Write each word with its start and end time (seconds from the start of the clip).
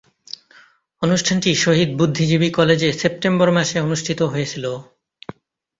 অনুষ্ঠানটি 1.01 1.49
শহীদ 1.55 1.89
বুদ্ধিজীবী 1.97 2.49
কলেজে 2.51 2.89
সেপ্টেম্বর 2.93 3.49
মাসে 3.51 3.77
অনুষ্ঠিত 3.79 4.19
হয়েছিলো। 4.23 4.71